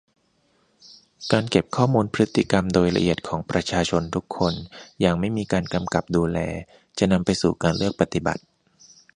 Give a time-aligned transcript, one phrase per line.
[1.31, 4.53] การเก็บข้อมูลพฤติกรรมโดยละเอียดของประชาชนทุกคน
[4.99, 6.39] อย่างไม่มีการกำกับดูแล
[6.97, 8.41] จะนำไปสู่การเลือกปฏิบัติ